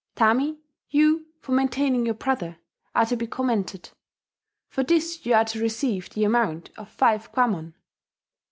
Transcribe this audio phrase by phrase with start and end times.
[0.15, 0.57] Tami,
[0.89, 2.57] you, for maintaining your brother,
[2.95, 3.91] are to be commended:
[4.67, 7.75] for this you are to receive the amount of five kwammon.